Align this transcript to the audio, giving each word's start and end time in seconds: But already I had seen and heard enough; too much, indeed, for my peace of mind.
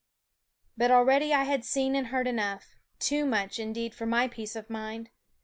But 0.75 0.89
already 0.89 1.31
I 1.31 1.43
had 1.43 1.63
seen 1.63 1.95
and 1.95 2.07
heard 2.07 2.25
enough; 2.25 2.73
too 2.97 3.23
much, 3.23 3.59
indeed, 3.59 3.93
for 3.93 4.07
my 4.07 4.27
peace 4.27 4.55
of 4.55 4.67
mind. 4.67 5.11